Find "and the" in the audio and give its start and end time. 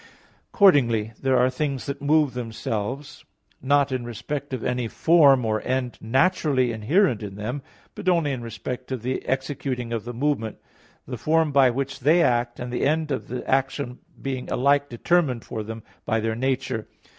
12.59-12.81